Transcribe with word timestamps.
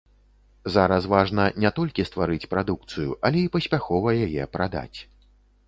Зараз 0.75 1.03
важна 1.13 1.45
не 1.65 1.71
толькі 1.81 2.07
стварыць 2.11 2.49
прадукцыю, 2.55 3.09
але 3.31 3.39
і 3.45 3.53
паспяхова 3.59 4.17
яе 4.25 4.51
прадаць. 4.59 4.99